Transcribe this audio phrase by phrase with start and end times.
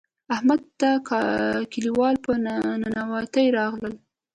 [0.33, 0.89] احمد ته
[1.73, 2.31] کلیوال په
[2.85, 3.95] ننواتې راغلل.